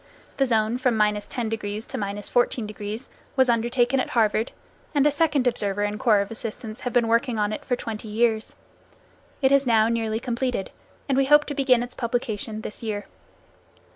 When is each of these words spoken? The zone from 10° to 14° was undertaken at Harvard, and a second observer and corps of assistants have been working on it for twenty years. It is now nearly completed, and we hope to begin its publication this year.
The 0.37 0.47
zone 0.47 0.79
from 0.79 0.97
10° 0.97 1.19
to 1.29 1.97
14° 1.99 3.09
was 3.35 3.49
undertaken 3.51 3.99
at 3.99 4.09
Harvard, 4.09 4.51
and 4.95 5.05
a 5.05 5.11
second 5.11 5.45
observer 5.45 5.83
and 5.83 5.99
corps 5.99 6.21
of 6.21 6.31
assistants 6.31 6.79
have 6.81 6.91
been 6.91 7.07
working 7.07 7.37
on 7.37 7.53
it 7.53 7.63
for 7.63 7.75
twenty 7.75 8.07
years. 8.07 8.55
It 9.43 9.51
is 9.51 9.67
now 9.67 9.89
nearly 9.89 10.19
completed, 10.19 10.71
and 11.07 11.15
we 11.19 11.25
hope 11.25 11.45
to 11.45 11.53
begin 11.53 11.83
its 11.83 11.93
publication 11.93 12.61
this 12.61 12.81
year. 12.81 13.05